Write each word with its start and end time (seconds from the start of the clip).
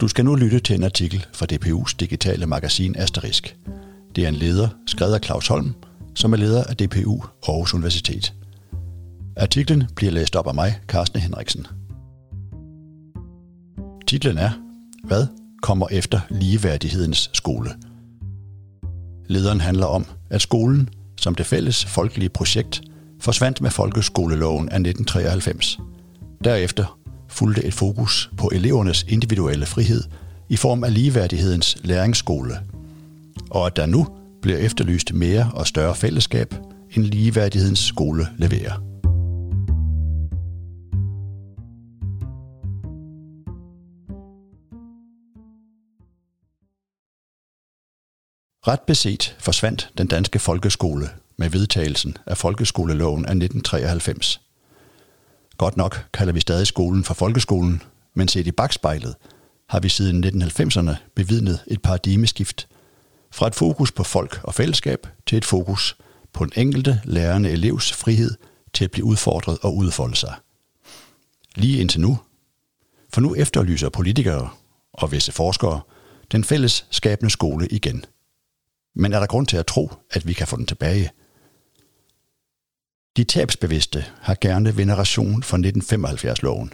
Du 0.00 0.08
skal 0.08 0.24
nu 0.24 0.34
lytte 0.34 0.60
til 0.60 0.76
en 0.76 0.84
artikel 0.84 1.26
fra 1.32 1.46
DPU's 1.52 1.96
digitale 2.00 2.46
magasin 2.46 2.96
Asterisk. 2.96 3.56
Det 4.16 4.24
er 4.24 4.28
en 4.28 4.34
leder, 4.34 4.68
skrevet 4.86 5.14
af 5.14 5.20
Claus 5.24 5.46
Holm, 5.46 5.74
som 6.14 6.32
er 6.32 6.36
leder 6.36 6.64
af 6.64 6.76
DPU 6.76 7.22
Aarhus 7.48 7.74
Universitet. 7.74 8.34
Artiklen 9.36 9.84
bliver 9.96 10.12
læst 10.12 10.36
op 10.36 10.46
af 10.46 10.54
mig, 10.54 10.80
Carsten 10.86 11.20
Henriksen. 11.20 11.66
Titlen 14.06 14.38
er 14.38 14.50
Hvad 15.04 15.26
kommer 15.62 15.86
efter 15.90 16.20
ligeværdighedens 16.30 17.30
skole? 17.32 17.70
Lederen 19.26 19.60
handler 19.60 19.86
om, 19.86 20.06
at 20.30 20.42
skolen, 20.42 20.88
som 21.16 21.34
det 21.34 21.46
fælles 21.46 21.84
folkelige 21.84 22.28
projekt, 22.28 22.82
forsvandt 23.20 23.60
med 23.60 23.70
folkeskoleloven 23.70 24.68
af 24.68 24.76
1993. 24.76 25.78
Derefter 26.44 26.97
fulgte 27.28 27.64
et 27.64 27.74
fokus 27.74 28.30
på 28.36 28.50
elevernes 28.54 29.04
individuelle 29.08 29.66
frihed 29.66 30.04
i 30.48 30.56
form 30.56 30.84
af 30.84 30.94
ligeværdighedens 30.94 31.76
læringsskole, 31.84 32.54
og 33.50 33.66
at 33.66 33.76
der 33.76 33.86
nu 33.86 34.06
bliver 34.42 34.58
efterlyst 34.58 35.12
mere 35.12 35.50
og 35.54 35.66
større 35.66 35.94
fællesskab, 35.94 36.54
end 36.96 37.04
ligeværdighedens 37.04 37.78
skole 37.78 38.28
leverer. 38.36 38.88
Ret 48.68 48.80
beset 48.80 49.36
forsvandt 49.38 49.90
den 49.98 50.06
danske 50.06 50.38
folkeskole 50.38 51.08
med 51.36 51.50
vedtagelsen 51.50 52.16
af 52.26 52.36
folkeskoleloven 52.36 53.24
af 53.24 53.30
1993. 53.30 54.47
Godt 55.58 55.76
nok 55.76 56.06
kalder 56.14 56.32
vi 56.32 56.40
stadig 56.40 56.66
skolen 56.66 57.04
for 57.04 57.14
folkeskolen, 57.14 57.82
men 58.14 58.28
set 58.28 58.46
i 58.46 58.52
bagspejlet 58.52 59.14
har 59.68 59.80
vi 59.80 59.88
siden 59.88 60.24
1990'erne 60.24 60.94
bevidnet 61.14 61.64
et 61.66 61.82
paradigmeskift 61.82 62.68
fra 63.30 63.46
et 63.46 63.54
fokus 63.54 63.92
på 63.92 64.02
folk 64.04 64.40
og 64.44 64.54
fællesskab 64.54 65.06
til 65.26 65.38
et 65.38 65.44
fokus 65.44 65.96
på 66.32 66.44
den 66.44 66.52
enkelte 66.56 67.00
lærende 67.04 67.50
elevs 67.50 67.92
frihed 67.92 68.30
til 68.74 68.84
at 68.84 68.90
blive 68.90 69.04
udfordret 69.04 69.58
og 69.62 69.76
udfolde 69.76 70.16
sig. 70.16 70.34
Lige 71.54 71.80
indtil 71.80 72.00
nu. 72.00 72.18
For 73.12 73.20
nu 73.20 73.34
efterlyser 73.34 73.88
politikere 73.88 74.50
og 74.92 75.12
visse 75.12 75.32
forskere 75.32 75.80
den 76.32 76.44
fælles 76.44 76.86
skabende 76.90 77.30
skole 77.30 77.68
igen. 77.68 78.04
Men 78.94 79.12
er 79.12 79.20
der 79.20 79.26
grund 79.26 79.46
til 79.46 79.56
at 79.56 79.66
tro, 79.66 79.92
at 80.10 80.26
vi 80.26 80.32
kan 80.32 80.46
få 80.46 80.56
den 80.56 80.66
tilbage? 80.66 81.10
De 83.18 83.24
tabsbevidste 83.24 84.04
har 84.20 84.36
gerne 84.40 84.76
veneration 84.76 85.42
for 85.42 85.56
1975-loven, 85.56 86.72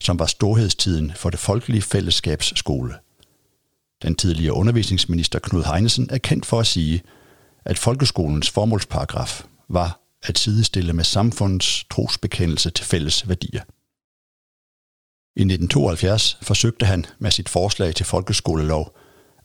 som 0.00 0.18
var 0.18 0.26
storhedstiden 0.26 1.12
for 1.16 1.30
det 1.30 1.38
folkelige 1.38 1.82
fællesskabs 1.82 2.58
skole. 2.58 2.94
Den 4.02 4.14
tidligere 4.14 4.54
undervisningsminister 4.54 5.38
Knud 5.38 5.64
Heinesen 5.64 6.08
er 6.10 6.18
kendt 6.18 6.46
for 6.46 6.60
at 6.60 6.66
sige, 6.66 7.02
at 7.64 7.78
folkeskolens 7.78 8.50
formålsparagraf 8.50 9.42
var 9.68 10.00
at 10.22 10.38
sidestille 10.38 10.92
med 10.92 11.04
samfundets 11.04 11.84
trosbekendelse 11.90 12.70
til 12.70 12.84
fælles 12.84 13.28
værdier. 13.28 13.62
I 15.36 15.42
1972 15.42 16.38
forsøgte 16.42 16.86
han 16.86 17.06
med 17.18 17.30
sit 17.30 17.48
forslag 17.48 17.94
til 17.94 18.06
folkeskolelov 18.06 18.96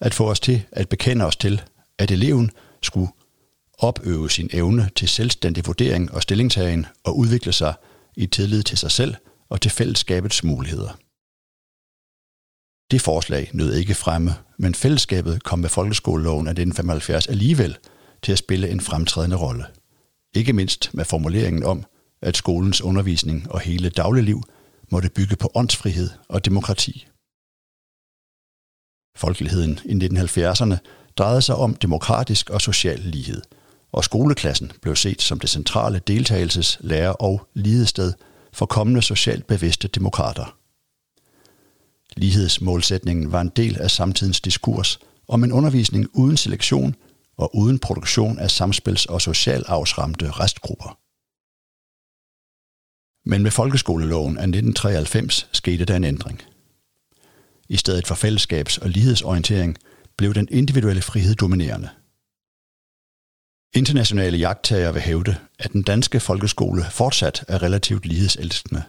at 0.01 0.13
få 0.13 0.29
os 0.29 0.39
til 0.39 0.63
at 0.71 0.89
bekende 0.89 1.25
os 1.25 1.35
til, 1.35 1.61
at 1.97 2.11
eleven 2.11 2.51
skulle 2.81 3.11
opøve 3.79 4.29
sin 4.29 4.49
evne 4.53 4.89
til 4.95 5.07
selvstændig 5.07 5.67
vurdering 5.67 6.11
og 6.11 6.21
stillingtagen 6.21 6.85
og 7.03 7.17
udvikle 7.17 7.53
sig 7.53 7.73
i 8.15 8.25
tillid 8.25 8.63
til 8.63 8.77
sig 8.77 8.91
selv 8.91 9.15
og 9.49 9.61
til 9.61 9.71
fællesskabets 9.71 10.43
muligheder. 10.43 10.97
Det 12.91 13.01
forslag 13.01 13.49
nød 13.53 13.73
ikke 13.73 13.95
fremme, 13.95 14.31
men 14.57 14.75
fællesskabet 14.75 15.43
kom 15.43 15.59
med 15.59 15.69
folkeskoleloven 15.69 16.47
af 16.47 16.51
1975 16.51 17.27
alligevel 17.27 17.77
til 18.21 18.31
at 18.31 18.37
spille 18.37 18.69
en 18.69 18.81
fremtrædende 18.81 19.35
rolle. 19.35 19.65
Ikke 20.35 20.53
mindst 20.53 20.93
med 20.93 21.05
formuleringen 21.05 21.63
om, 21.63 21.85
at 22.21 22.37
skolens 22.37 22.81
undervisning 22.81 23.51
og 23.51 23.59
hele 23.59 23.89
dagligliv 23.89 24.43
måtte 24.91 25.09
bygge 25.09 25.35
på 25.35 25.51
åndsfrihed 25.55 26.09
og 26.29 26.45
demokrati. 26.45 27.07
Folkeligheden 29.17 29.79
i 29.85 29.93
1970'erne 29.93 30.77
drejede 31.17 31.41
sig 31.41 31.55
om 31.55 31.75
demokratisk 31.75 32.49
og 32.49 32.61
social 32.61 32.99
lighed, 32.99 33.41
og 33.93 34.03
skoleklassen 34.03 34.71
blev 34.81 34.95
set 34.95 35.21
som 35.21 35.39
det 35.39 35.49
centrale 35.49 36.01
deltagelses-, 36.09 36.77
lærer- 36.79 37.21
og 37.21 37.47
lidested 37.53 38.13
for 38.53 38.65
kommende 38.65 39.01
socialt 39.01 39.47
bevidste 39.47 39.87
demokrater. 39.87 40.57
Lighedsmålsætningen 42.15 43.31
var 43.31 43.41
en 43.41 43.51
del 43.55 43.77
af 43.77 43.91
samtidens 43.91 44.41
diskurs 44.41 44.99
om 45.27 45.43
en 45.43 45.51
undervisning 45.51 46.07
uden 46.13 46.37
selektion 46.37 46.95
og 47.37 47.55
uden 47.55 47.79
produktion 47.79 48.39
af 48.39 48.51
samspils- 48.51 49.05
og 49.09 49.21
socialafsramte 49.21 50.31
restgrupper. 50.31 50.97
Men 53.29 53.43
med 53.43 53.51
folkeskoleloven 53.51 54.37
af 54.37 54.43
1993 54.43 55.49
skete 55.51 55.85
der 55.85 55.95
en 55.95 56.03
ændring. 56.03 56.41
I 57.69 57.77
stedet 57.77 58.07
for 58.07 58.15
fællesskabs- 58.15 58.83
og 58.83 58.89
lighedsorientering 58.89 59.77
blev 60.17 60.33
den 60.33 60.47
individuelle 60.51 61.01
frihed 61.01 61.35
dominerende. 61.35 61.89
Internationale 63.75 64.37
jagttager 64.37 64.91
vil 64.91 65.01
hævde, 65.01 65.35
at 65.59 65.71
den 65.71 65.83
danske 65.83 66.19
folkeskole 66.19 66.85
fortsat 66.91 67.45
er 67.47 67.63
relativt 67.63 68.05
lighedselskende. 68.05 68.83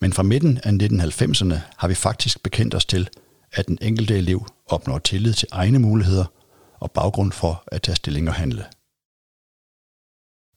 Men 0.00 0.12
fra 0.12 0.22
midten 0.22 0.58
af 0.58 0.70
1990'erne 0.70 1.54
har 1.76 1.88
vi 1.88 1.94
faktisk 1.94 2.42
bekendt 2.42 2.74
os 2.74 2.84
til, 2.84 3.08
at 3.52 3.66
den 3.66 3.78
enkelte 3.82 4.18
elev 4.18 4.46
opnår 4.66 4.98
tillid 4.98 5.32
til 5.32 5.48
egne 5.52 5.78
muligheder 5.78 6.24
og 6.80 6.90
baggrund 6.90 7.32
for 7.32 7.64
at 7.66 7.82
tage 7.82 7.96
stilling 7.96 8.28
og 8.28 8.34
handle. 8.34 8.64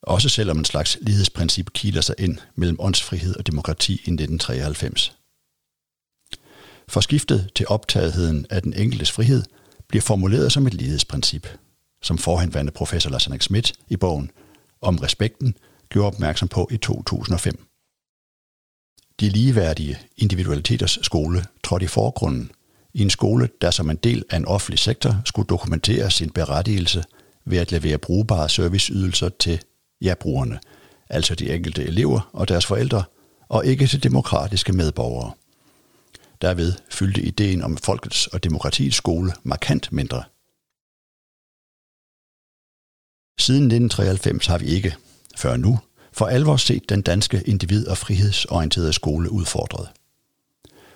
Også 0.01 0.29
selvom 0.29 0.57
en 0.57 0.66
slags 0.66 0.97
lighedsprincip 1.01 1.73
kiler 1.73 2.01
sig 2.01 2.16
ind 2.17 2.38
mellem 2.55 2.78
åndsfrihed 2.79 3.35
og 3.35 3.47
demokrati 3.47 3.91
i 3.91 3.95
1993. 3.95 5.17
For 6.88 7.01
skiftet 7.01 7.49
til 7.55 7.66
optagetheden 7.69 8.45
af 8.49 8.61
den 8.61 8.73
enkeltes 8.73 9.11
frihed 9.11 9.44
bliver 9.88 10.01
formuleret 10.01 10.51
som 10.51 10.67
et 10.67 10.73
lighedsprincip, 10.73 11.47
som 12.02 12.18
forhenværende 12.18 12.72
professor 12.72 13.09
Lars 13.09 13.25
Henrik 13.25 13.41
Schmidt 13.41 13.74
i 13.88 13.97
bogen 13.97 14.31
Om 14.81 14.96
respekten 14.97 15.56
gjorde 15.90 16.08
opmærksom 16.08 16.47
på 16.47 16.68
i 16.72 16.78
2005. 16.78 17.68
De 19.19 19.30
ligeværdige 19.30 20.00
individualiteters 20.18 21.00
skole 21.02 21.46
trådte 21.63 21.84
i 21.84 21.88
forgrunden 21.88 22.52
i 22.94 23.02
en 23.02 23.09
skole, 23.09 23.50
der 23.62 23.72
som 23.72 23.90
en 23.90 23.96
del 23.96 24.24
af 24.30 24.38
en 24.38 24.46
offentlig 24.46 24.80
sektor 24.80 25.16
skulle 25.25 25.47
dokumentere 25.47 26.12
sin 26.12 26.30
berettigelse 26.30 27.03
ved 27.46 27.58
at 27.58 27.72
levere 27.72 27.97
brugbare 27.97 28.50
serviceydelser 28.50 29.29
til 29.29 29.62
ja-brugerne, 30.02 30.59
altså 31.09 31.35
de 31.35 31.56
enkelte 31.56 31.84
elever 31.84 32.29
og 32.34 32.47
deres 32.47 32.66
forældre, 32.66 33.03
og 33.50 33.66
ikke 33.66 33.88
til 33.88 34.03
demokratiske 34.03 34.74
medborgere. 34.74 35.31
Derved 36.41 36.74
fyldte 36.91 37.22
ideen 37.22 37.62
om 37.62 37.78
folkets 37.78 38.28
og 38.28 38.44
demokratiets 38.44 38.97
skole 38.97 39.31
markant 39.44 39.91
mindre. 39.91 40.24
Siden 43.39 43.63
1993 43.63 44.45
har 44.45 44.57
vi 44.57 44.65
ikke, 44.65 44.95
før 45.37 45.57
nu, 45.57 45.79
for 46.13 46.25
alvor 46.25 46.57
set 46.57 46.89
den 46.89 47.01
danske 47.01 47.41
individ- 47.45 47.87
og 47.87 47.97
frihedsorienterede 47.97 48.93
skole 48.93 49.31
udfordret. 49.31 49.89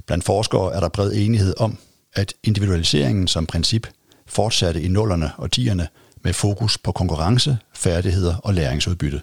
Blandt 0.06 0.26
forskere 0.26 0.74
er 0.74 0.80
der 0.80 0.90
bred 0.90 1.12
enighed 1.14 1.54
om, 1.58 1.78
at 2.14 2.34
individualiseringen 2.44 3.28
som 3.28 3.46
princip 3.46 3.88
fortsatte 4.28 4.82
i 4.82 4.88
nullerne 4.88 5.32
og 5.38 5.52
tierne 5.52 5.88
med 6.24 6.34
fokus 6.34 6.78
på 6.78 6.92
konkurrence, 6.92 7.58
færdigheder 7.74 8.36
og 8.36 8.54
læringsudbytte. 8.54 9.22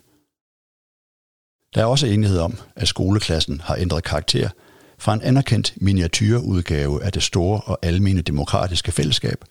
Der 1.75 1.81
er 1.81 1.85
også 1.85 2.07
enighed 2.07 2.39
om, 2.39 2.59
at 2.77 2.89
skoleklassen 2.89 3.61
har 3.61 3.77
ændret 3.77 4.05
karakter 4.05 4.49
fra 4.99 5.15
en 5.15 5.23
anerkendt 5.23 5.75
miniatyrudgave 5.77 7.05
af 7.05 7.13
det 7.13 7.23
store 7.23 7.61
og 7.61 7.79
almene 7.83 8.23
demokratiske 8.23 8.93
fællesskab 8.93 9.45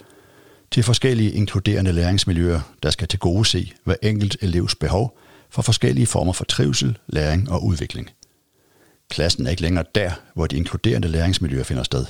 til 0.72 0.84
forskellige 0.84 1.32
inkluderende 1.32 1.92
læringsmiljøer, 1.92 2.62
der 2.84 2.90
skal 2.90 3.08
til 3.08 3.20
gode 3.20 3.46
se 3.46 3.74
hver 3.84 3.96
enkelt 4.02 4.38
elevs 4.42 4.76
behov 4.76 5.20
for 5.50 5.62
forskellige 5.62 6.08
former 6.08 6.34
for 6.34 6.46
trivsel, 6.46 6.98
læring 7.08 7.52
og 7.52 7.64
udvikling. 7.64 8.10
Klassen 9.10 9.46
er 9.46 9.50
ikke 9.50 9.62
længere 9.62 9.86
der, 9.96 10.12
hvor 10.34 10.48
de 10.48 10.58
inkluderende 10.58 11.08
læringsmiljøer 11.08 11.64
finder 11.64 11.84
sted. 11.84 12.06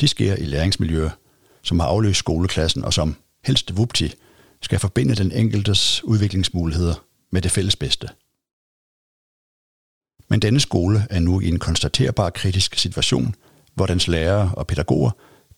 De 0.00 0.08
sker 0.08 0.34
i 0.36 0.44
læringsmiljøer, 0.44 1.10
som 1.62 1.80
har 1.80 1.86
afløst 1.86 2.18
skoleklassen 2.18 2.84
og 2.84 2.92
som, 2.92 3.16
helst 3.44 3.76
vupti, 3.76 4.14
skal 4.62 4.78
forbinde 4.78 5.14
den 5.14 5.32
enkeltes 5.32 6.04
udviklingsmuligheder 6.04 6.94
med 7.32 7.42
det 7.42 7.50
fælles 7.50 7.76
bedste. 7.76 8.08
Men 10.28 10.42
denne 10.42 10.60
skole 10.60 11.06
er 11.10 11.20
nu 11.20 11.40
i 11.40 11.48
en 11.48 11.58
konstaterbar 11.58 12.30
kritisk 12.30 12.74
situation, 12.74 13.34
hvor 13.74 13.86
dens 13.86 14.08
lærere 14.08 14.50
og 14.56 14.66
pædagoger 14.66 15.10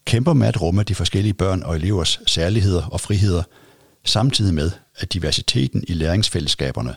kæmper 0.05 0.33
med 0.33 0.49
at 0.49 0.63
rumme 0.63 0.83
de 0.83 0.95
forskellige 0.95 1.35
børn 1.35 1.63
og 1.63 1.77
elevers 1.77 2.21
særligheder 2.27 2.87
og 2.87 3.01
friheder, 3.01 3.43
samtidig 4.05 4.55
med, 4.55 4.71
at 4.97 5.13
diversiteten 5.13 5.85
i 5.89 5.93
læringsfællesskaberne 5.95 6.95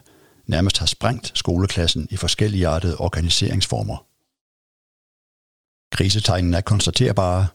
nærmest 0.48 0.78
har 0.78 0.86
sprængt 0.86 1.32
skoleklassen 1.36 2.08
i 2.12 2.18
forskellige 2.18 2.68
artede 2.68 2.98
organiseringsformer. 2.98 4.06
Krisetegnene 5.92 6.58
er 6.58 6.62
konstaterbare. 6.62 7.48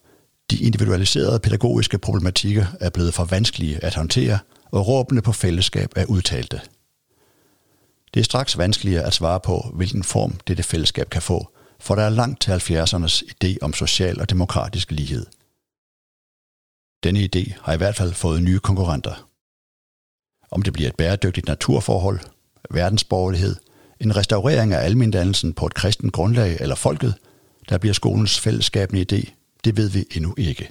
De 0.51 0.59
individualiserede 0.59 1.41
pædagogiske 1.41 1.99
problematikker 1.99 2.67
er 2.81 2.91
blevet 2.91 3.15
for 3.15 3.25
vanskelige 3.25 3.85
at 3.85 3.95
håndtere, 3.95 4.39
og 4.71 4.87
råbene 4.87 5.23
på 5.23 5.33
fællesskab 5.33 5.93
er 5.97 6.05
udtalte. 6.05 6.61
Det 8.15 8.21
er 8.21 8.25
straks 8.25 8.59
vanskeligere 8.59 9.05
at 9.05 9.15
svare 9.15 9.41
på, 9.41 9.71
hvilken 9.75 10.05
form 10.05 10.41
dette 10.47 10.63
fællesskab 10.63 11.11
kan 11.11 11.23
få, 11.23 11.53
for 11.81 11.95
der 11.95 12.03
er 12.03 12.11
langt 12.11 12.41
til 12.41 12.51
70'ernes 12.51 13.23
idé 13.35 13.57
om 13.63 13.73
social 13.73 14.21
og 14.21 14.31
demokratisk 14.31 14.91
lighed. 14.91 15.27
Denne 17.03 17.21
idé 17.21 17.53
har 17.63 17.73
i 17.73 17.77
hvert 17.77 17.97
fald 17.97 18.13
fået 18.13 18.43
nye 18.43 18.59
konkurrenter. 18.59 19.29
Om 20.51 20.63
det 20.63 20.73
bliver 20.73 20.89
et 20.89 20.97
bæredygtigt 20.97 21.47
naturforhold, 21.47 22.21
verdensborgerlighed, 22.71 23.57
en 24.01 24.17
restaurering 24.17 24.73
af 24.73 24.85
almindannelsen 24.85 25.53
på 25.53 25.67
et 25.67 25.75
kristent 25.75 26.13
grundlag 26.13 26.57
eller 26.61 26.75
folket, 26.75 27.15
der 27.69 27.79
bliver 27.79 27.95
skolens 27.95 28.41
fællesskabende 28.41 29.07
idé, 29.13 29.31
det 29.65 29.77
ved 29.77 29.89
vi 29.89 30.05
endnu 30.17 30.35
ikke. 30.39 30.71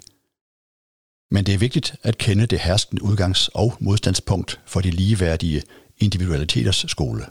Men 1.31 1.45
det 1.45 1.53
er 1.53 1.57
vigtigt 1.57 1.95
at 2.03 2.17
kende 2.17 2.45
det 2.45 2.59
herskende 2.59 3.03
udgangs- 3.03 3.49
og 3.53 3.73
modstandspunkt 3.79 4.61
for 4.65 4.81
de 4.81 4.91
ligeværdige 4.91 5.63
individualiteters 5.97 6.85
skole. 6.87 7.25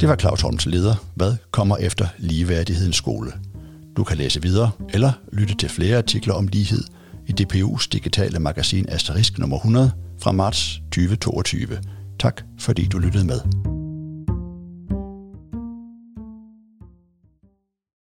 Det 0.00 0.08
var 0.08 0.16
Claus 0.16 0.40
Holms 0.40 0.66
leder. 0.66 0.94
Hvad 1.14 1.36
kommer 1.50 1.76
efter 1.76 2.08
ligeværdighedens 2.18 2.96
skole? 2.96 3.32
Du 3.96 4.04
kan 4.04 4.16
læse 4.16 4.42
videre 4.42 4.70
eller 4.88 5.12
lytte 5.32 5.54
til 5.54 5.68
flere 5.68 5.98
artikler 5.98 6.34
om 6.34 6.46
lighed 6.46 6.84
i 7.26 7.32
DPU's 7.40 7.88
digitale 7.92 8.38
magasin 8.38 8.88
Asterisk 8.88 9.38
nummer 9.38 9.56
100 9.56 9.90
fra 10.22 10.32
marts 10.32 10.80
2022. 10.92 11.66
Tak 12.18 12.42
fordi 12.58 12.88
du 12.88 12.98
lyttede 12.98 13.26
med. 13.26 13.75